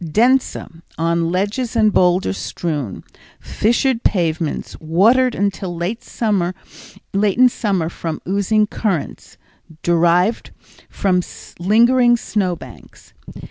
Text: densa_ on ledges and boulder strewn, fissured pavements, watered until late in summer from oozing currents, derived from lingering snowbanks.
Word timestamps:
densa_ 0.03 0.67
on 0.97 1.29
ledges 1.29 1.75
and 1.75 1.93
boulder 1.93 2.33
strewn, 2.33 3.03
fissured 3.39 4.01
pavements, 4.01 4.75
watered 4.79 5.35
until 5.35 5.75
late 5.77 6.01
in 7.13 7.47
summer 7.47 7.87
from 7.87 8.19
oozing 8.27 8.65
currents, 8.65 9.37
derived 9.83 10.49
from 10.89 11.21
lingering 11.59 12.17
snowbanks. 12.17 13.13